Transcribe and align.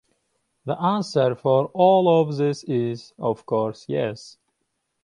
The 0.65 0.81
answer 0.81 1.35
for 1.35 1.67
all 1.75 2.09
of 2.23 2.35
these 2.35 2.63
is, 2.63 3.13
of 3.19 3.45
course, 3.45 3.85
yes. 3.87 4.39